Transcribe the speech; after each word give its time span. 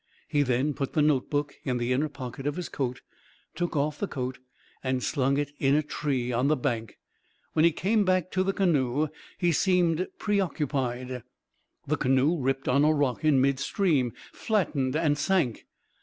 He 0.27 0.41
then 0.41 0.73
put 0.73 0.93
the 0.93 1.01
note 1.03 1.29
book 1.29 1.53
in 1.63 1.77
the 1.77 1.93
inner 1.93 2.09
pocket 2.09 2.47
of 2.47 2.55
his 2.55 2.69
coat, 2.69 3.01
took 3.53 3.75
off 3.75 3.99
the 3.99 4.07
coat, 4.07 4.39
and 4.83 5.03
slung 5.03 5.37
it 5.37 5.51
in 5.59 5.75
a 5.75 5.83
tree 5.83 6.31
on 6.31 6.47
the 6.47 6.55
bank. 6.55 6.97
When 7.53 7.65
he 7.65 7.71
came 7.71 8.03
back 8.03 8.31
to 8.31 8.41
the 8.41 8.51
canoe, 8.51 9.09
he 9.37 9.51
seemed 9.51 10.07
preoccupied. 10.17 11.21
The 11.85 11.97
canoe 11.97 12.35
ripped 12.35 12.67
on 12.67 12.83
a 12.83 12.91
rock 12.91 13.23
in 13.23 13.41
midstream, 13.41 14.13
flattened, 14.33 14.95
and 14.95 15.19
sank. 15.19 15.67